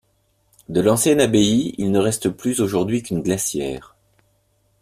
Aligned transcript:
De 0.67 0.81
l'ancienne 0.81 1.21
abbaye 1.21 1.75
il 1.77 1.91
ne 1.91 1.99
reste 1.99 2.29
plus 2.31 2.59
aujourd'hui 2.59 3.03
qu'une 3.03 3.21
glacière. 3.21 3.95